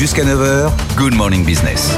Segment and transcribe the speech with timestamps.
[0.00, 1.90] Jusqu'à 9h, Good Morning Business.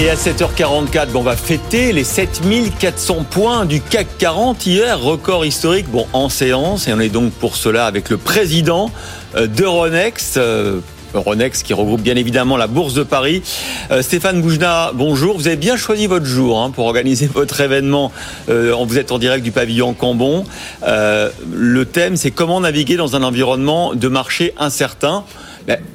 [0.00, 5.44] Et à 7h44, bon, on va fêter les 7400 points du CAC 40 hier, record
[5.44, 6.88] historique, bon, en séance.
[6.88, 8.90] Et on est donc pour cela avec le président
[9.36, 10.80] euh, d'Euronext, euh,
[11.12, 13.42] Euronext qui regroupe bien évidemment la Bourse de Paris.
[13.90, 15.36] Euh, Stéphane Boujna, bonjour.
[15.36, 18.10] Vous avez bien choisi votre jour hein, pour organiser votre événement.
[18.48, 20.46] vous êtes en direct du pavillon Cambon.
[20.82, 25.24] le thème, c'est comment naviguer dans un environnement de marché incertain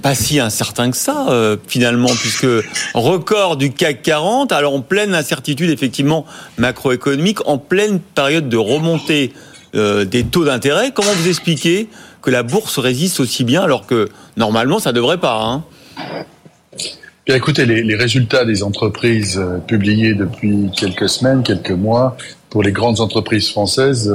[0.02, 2.48] pas si incertain que ça, euh, finalement, puisque
[2.94, 6.26] record du CAC 40, alors en pleine incertitude, effectivement,
[6.58, 9.34] macroéconomique, en pleine période de remontée
[9.76, 10.92] euh, des taux d'intérêt.
[10.94, 11.88] Comment vous expliquez
[12.22, 15.64] que la bourse résiste aussi bien alors que normalement ça devrait pas hein?
[17.26, 22.18] Bien, écoutez, les, résultats des entreprises euh, publiés depuis quelques semaines, quelques mois,
[22.50, 24.12] pour les grandes entreprises françaises,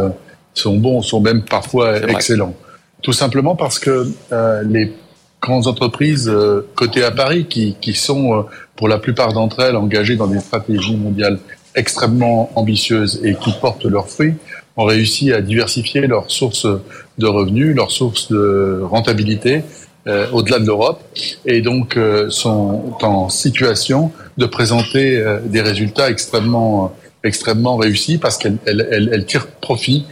[0.55, 2.57] sont bons, sont même parfois excellents.
[3.03, 4.09] Tout simplement parce que
[4.65, 4.93] les
[5.45, 8.43] grandes entreprises euh, cotées à Paris qui, qui sont, euh,
[8.77, 11.39] pour la plupart d'entre elles, engagées dans des stratégies mondiales
[11.75, 14.35] extrêmement ambitieuses et qui portent leurs fruits,
[14.77, 16.67] ont réussi à diversifier leurs sources
[17.19, 19.63] de revenus, leurs sources de rentabilité
[20.07, 21.03] euh, au-delà de l'Europe,
[21.45, 29.09] et donc sont en situation de présenter des résultats extrêmement extrêmement réussis parce qu'elles elles,
[29.11, 30.05] elles, tirent profit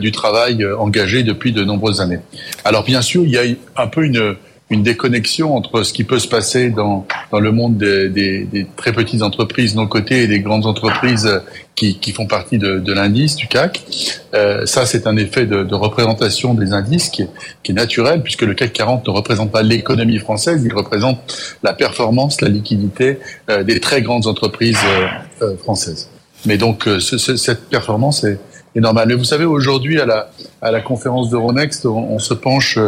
[0.00, 2.20] du travail engagé depuis de nombreuses années.
[2.64, 3.42] Alors bien sûr, il y a
[3.76, 4.36] un peu une
[4.72, 9.22] une déconnexion entre ce qui peut se passer dans, dans le monde des, très petites
[9.22, 11.40] entreprises non cotées et des grandes entreprises
[11.74, 13.84] qui, qui font partie de, l'indice du CAC.
[14.34, 18.72] Euh, ça, c'est un effet de, représentation des indices qui est, naturel, puisque le CAC
[18.72, 21.18] 40 ne représente pas l'économie française, il représente
[21.62, 23.18] la performance, la liquidité
[23.50, 24.80] euh, des très grandes entreprises
[25.42, 26.08] euh, françaises.
[26.46, 28.38] Mais donc, ce, cette performance est,
[28.74, 29.08] est normale.
[29.08, 32.78] Mais vous savez, aujourd'hui, à la, à la conférence d'Euronext, on, on se penche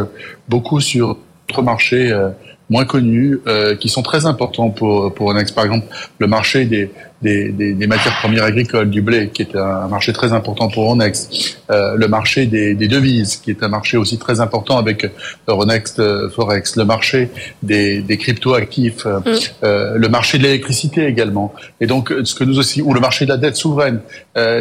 [0.48, 1.18] beaucoup sur
[1.48, 2.30] d'autres marchés euh,
[2.70, 5.52] moins connus euh, qui sont très importants pour pour Onex.
[5.52, 5.86] Par exemple,
[6.18, 6.90] le marché des
[7.24, 10.84] des, des, des, matières premières agricoles, du blé, qui est un marché très important pour
[10.84, 15.10] Euronext, euh, le marché des, des, devises, qui est un marché aussi très important avec
[15.48, 17.30] Euronext euh, Forex, le marché
[17.62, 19.24] des, des crypto-actifs, euh, mm.
[19.64, 23.24] euh, le marché de l'électricité également, et donc ce que nous aussi, ou le marché
[23.24, 24.00] de la dette souveraine.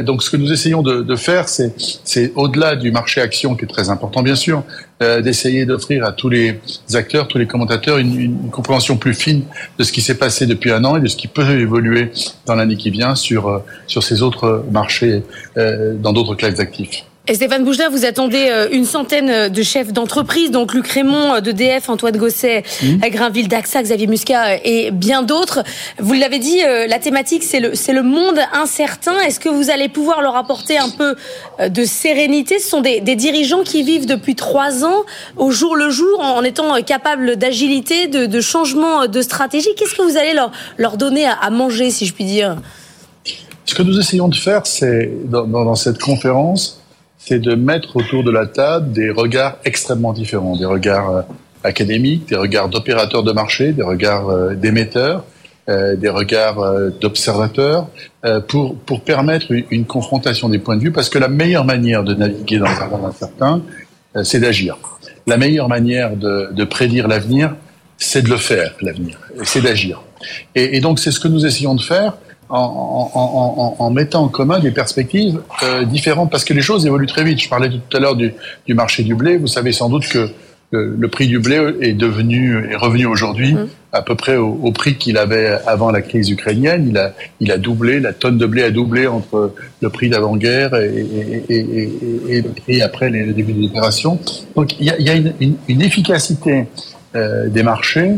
[0.04, 3.66] donc ce que nous essayons de, de faire, c'est c'est au-delà du marché action qui
[3.66, 4.64] est très important bien sûr,
[5.00, 6.60] d'essayer d'offrir à tous les
[6.94, 9.44] acteurs, tous les commentateurs une, compréhension plus fine
[9.78, 12.12] de ce qui s'est passé depuis un an et de ce qui peut évoluer
[12.46, 15.24] dans l'année qui vient sur, euh, sur ces autres marchés
[15.58, 17.06] euh, dans d'autres classes d'actifs.
[17.26, 21.54] Et Stéphane Bougelin, vous attendez euh, une centaine de chefs d'entreprise, donc Luc Raymond de
[21.54, 22.98] DF, Antoine Gosset, mmh.
[23.12, 25.64] Grinville d'AXA, Xavier Muscat et bien d'autres.
[26.00, 29.18] Vous l'avez dit, la thématique, c'est le, c'est le monde incertain.
[29.22, 31.16] Est-ce que vous allez pouvoir leur apporter un peu
[31.66, 32.60] de sérénité?
[32.60, 35.04] Ce sont des, des dirigeants qui vivent depuis trois ans
[35.38, 39.70] au jour le jour en étant capables d'agilité, de, de changement de stratégie.
[39.78, 42.58] Qu'est-ce que vous allez leur, leur donner à, à manger, si je puis dire?
[43.66, 46.83] Ce que nous essayons de faire, c'est dans, dans cette conférence,
[47.26, 51.22] c'est de mettre autour de la table des regards extrêmement différents, des regards euh,
[51.64, 55.24] académiques, des regards d'opérateurs de marché, des regards euh, d'émetteurs,
[55.70, 56.60] euh, des regards
[57.00, 57.88] d'observateurs,
[58.50, 62.14] pour, pour permettre une, confrontation des points de vue, parce que la meilleure manière de
[62.14, 63.62] naviguer dans un monde incertain,
[64.24, 64.78] c'est d'agir.
[65.26, 67.56] La meilleure manière de, de prédire l'avenir,
[67.98, 70.04] c'est de le faire, l'avenir, c'est d'agir.
[70.56, 72.18] Et, et donc c'est ce que nous essayons de faire
[72.54, 77.08] en, en, en, mettant en commun des perspectives euh, différentes, parce que les choses évoluent
[77.08, 77.42] très vite.
[77.42, 78.34] Je parlais tout à l'heure du,
[78.68, 79.38] du, marché du blé.
[79.38, 80.30] Vous savez sans doute que
[80.72, 83.68] le, le prix du blé est devenu est revenu aujourd'hui mmh.
[83.92, 86.88] à peu près au, au prix qu'il avait avant la crise ukrainienne.
[86.90, 90.76] Il a il a doublé, la tonne de blé a doublé entre le prix d'avant-guerre
[90.76, 94.20] et, et, et, après le début de l'opération.
[94.56, 96.66] Donc il y a, il y a une, une, une efficacité
[97.16, 98.18] euh, des marchés euh,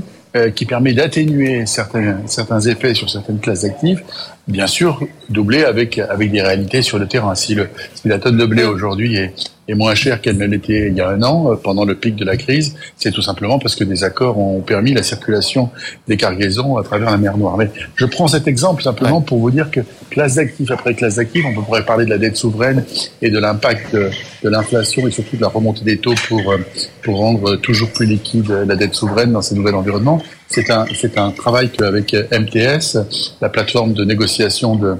[0.56, 4.04] qui permet d'atténuer certains, certains effets sur certaines classes d'actifs,
[4.48, 7.36] bien sûr doublé avec, avec des réalités sur le terrain.
[7.36, 9.34] Si, le, si la tonne de blé aujourd'hui est,
[9.68, 12.16] est moins chère qu'elle ne l'était il y a un an, euh, pendant le pic
[12.16, 15.70] de la crise, c'est tout simplement parce que des accords ont permis la circulation
[16.08, 17.58] des cargaisons à travers la mer Noire.
[17.58, 21.44] Mais je prends cet exemple simplement pour vous dire que classe d'actifs après classe d'actifs,
[21.46, 22.86] on pourrait parler de la dette souveraine
[23.22, 24.10] et de l'impact de,
[24.44, 26.58] de l'inflation et surtout de la remontée des taux pour, euh,
[27.02, 30.22] pour rendre toujours plus liquide la dette souveraine dans ces nouvel environnements.
[30.48, 33.00] C'est un, c'est un travail qu'avec MTS,
[33.42, 34.98] la plateforme de négociation de,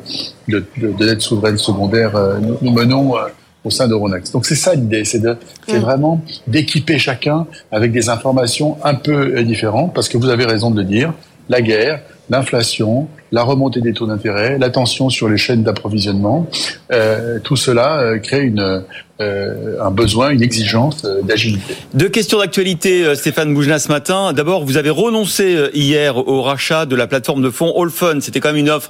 [0.48, 3.14] de, de, de dette souveraine secondaire, euh, nous, nous menons
[3.64, 4.34] au sein d'Euronext.
[4.34, 5.38] Donc c'est ça l'idée, c'est de,
[5.68, 10.46] c'est vraiment d'équiper chacun avec des informations un peu euh, différentes, parce que vous avez
[10.46, 11.14] raison de le dire,
[11.50, 16.48] la guerre, l'inflation, la remontée des taux d'intérêt, la tension sur les chaînes d'approvisionnement.
[17.44, 18.84] tout cela crée une,
[19.20, 21.76] un besoin, une exigence d'agilité.
[21.94, 24.34] Deux questions d'actualité, Stéphane Boujna, ce matin.
[24.34, 28.20] D'abord, vous avez renoncé hier au rachat de la plateforme de fonds All Fun.
[28.20, 28.90] C'était quand même une offre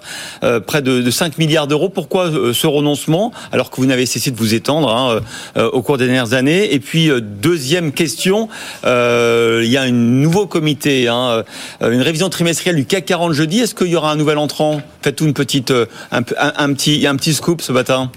[0.66, 1.89] près de, de 5 milliards d'euros.
[1.89, 5.22] Pourquoi ce renoncement alors que vous n'avez cessé de vous étendre hein,
[5.62, 6.74] au cours des dernières années?
[6.74, 8.50] Et puis, deuxième question,
[8.83, 11.44] il y a un nouveau comité, hein,
[11.81, 13.60] une révision trimestrielle du CAC 40 jeudi.
[13.60, 14.81] Est-ce qu'il y aura un nouvel entrant?
[15.01, 15.72] Faites-vous une petite,
[16.12, 18.10] un, petit, un petit scoop ce matin.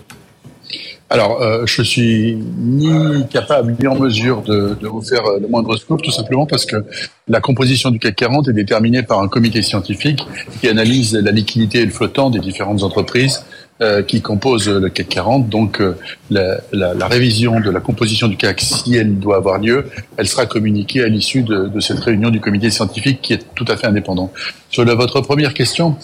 [1.10, 6.02] Alors, euh, je suis ni capable ni en mesure de, vous faire le moindre scoop,
[6.02, 6.84] tout simplement parce que
[7.28, 10.26] la composition du CAC 40 est déterminée par un comité scientifique
[10.60, 13.44] qui analyse la liquidité et le flottant des différentes entreprises
[13.80, 15.48] euh, qui composent le CAC 40.
[15.48, 15.96] Donc, euh,
[16.30, 19.86] la, la, la, révision de la composition du CAC, si elle doit avoir lieu,
[20.16, 23.64] elle sera communiquée à l'issue de, de, cette réunion du comité scientifique qui est tout
[23.68, 24.32] à fait indépendant.
[24.68, 25.96] Sur votre première question,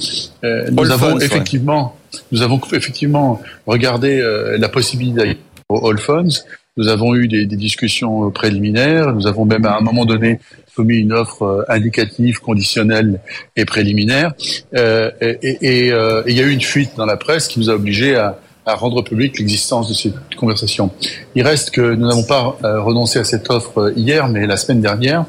[0.45, 1.97] euh, nous avons effectivement...
[2.31, 5.37] Nous avons effectivement regardé euh, la possibilité
[5.69, 6.45] au All Funds.
[6.77, 9.13] Nous avons eu des, des, discussions préliminaires.
[9.13, 10.41] Nous avons même à un moment donné
[10.75, 13.21] soumis une offre euh, indicative, conditionnelle
[13.55, 14.33] et préliminaire.
[14.75, 15.89] Euh, et, et,
[16.27, 18.75] il y a eu une fuite dans la presse qui nous a obligés à, à
[18.75, 20.91] rendre public l'existence de cette conversation.
[21.37, 25.27] Il reste que nous n'avons pas renoncé à cette offre hier, mais la semaine dernière,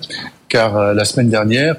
[0.50, 1.76] car la semaine dernière,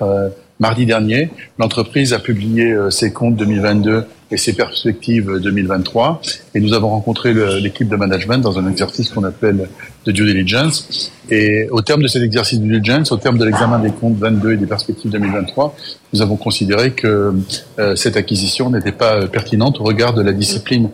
[0.58, 6.22] Mardi dernier, l'entreprise a publié euh, ses comptes 2022 et ses perspectives 2023.
[6.54, 9.68] Et nous avons rencontré l'équipe de management dans un exercice qu'on appelle
[10.06, 11.12] de due diligence.
[11.30, 14.16] Et au terme de cet exercice de due diligence, au terme de l'examen des comptes
[14.16, 15.76] 22 et des perspectives 2023,
[16.14, 17.34] nous avons considéré que
[17.78, 20.88] euh, cette acquisition n'était pas euh, pertinente au regard de la discipline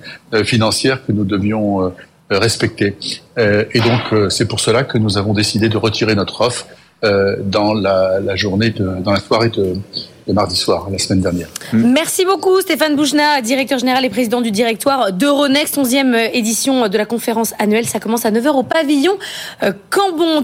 [0.44, 1.93] financière que nous devions
[2.31, 2.97] respecter.
[3.37, 6.67] et donc, c'est pour cela que nous avons décidé de retirer notre offre
[7.02, 9.75] dans la, la, journée, de, dans la soirée de,
[10.26, 11.49] de, mardi soir, la semaine dernière.
[11.72, 17.04] Merci beaucoup Stéphane Bouchna, directeur général et président du directoire d'Euronext, 11e édition de la
[17.04, 17.87] conférence annuelle.
[17.87, 19.19] Ça commence à 9h au pavillon
[19.64, 20.40] euh, Cambon.